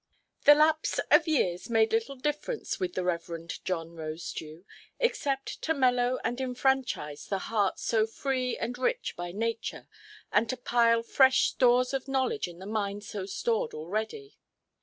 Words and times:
The 0.45 0.55
lapse 0.55 0.99
of 1.11 1.27
years 1.27 1.69
made 1.69 1.93
little 1.93 2.15
difference 2.15 2.79
with 2.79 2.95
the 2.95 3.03
Reverend 3.03 3.63
John 3.63 3.89
Rosedew, 3.91 4.63
except 4.99 5.61
to 5.61 5.75
mellow 5.75 6.17
and 6.23 6.41
enfranchise 6.41 7.27
the 7.27 7.37
heart 7.37 7.77
so 7.77 8.07
free 8.07 8.57
and 8.57 8.79
rich 8.79 9.15
by 9.15 9.31
nature, 9.31 9.87
and 10.31 10.49
to 10.49 10.57
pile 10.57 11.03
fresh 11.03 11.49
stores 11.49 11.93
of 11.93 12.07
knowledge 12.07 12.47
in 12.47 12.57
the 12.57 12.65
mind 12.65 13.03
so 13.03 13.27
stored 13.27 13.75
already. 13.75 14.39